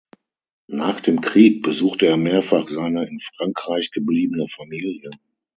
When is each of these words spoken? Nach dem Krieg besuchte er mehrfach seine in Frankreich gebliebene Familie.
Nach 0.71 0.99
dem 0.99 1.21
Krieg 1.21 1.61
besuchte 1.61 2.07
er 2.07 2.17
mehrfach 2.17 2.67
seine 2.67 3.07
in 3.07 3.19
Frankreich 3.19 3.91
gebliebene 3.91 4.47
Familie. 4.47 5.11